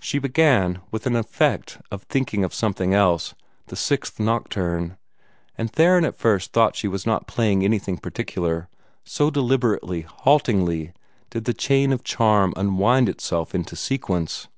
She 0.00 0.18
began, 0.18 0.80
with 0.90 1.06
an 1.06 1.14
effect 1.14 1.82
of 1.90 2.04
thinking 2.04 2.44
of 2.44 2.54
something 2.54 2.94
else, 2.94 3.34
the 3.66 3.76
Sixth 3.76 4.18
Nocturne, 4.18 4.96
and 5.54 5.70
Theron 5.70 6.06
at 6.06 6.16
first 6.16 6.54
thought 6.54 6.74
she 6.76 6.88
was 6.88 7.04
not 7.04 7.26
playing 7.26 7.62
anything 7.62 7.96
in 7.96 8.00
particular, 8.00 8.70
so 9.04 9.28
deliberately, 9.30 10.00
haltingly, 10.00 10.94
did 11.28 11.44
the 11.44 11.52
chain 11.52 11.92
of 11.92 12.02
charm 12.04 12.54
unwind 12.56 13.06
itself 13.10 13.54
into 13.54 13.76
sequence. 13.76 14.48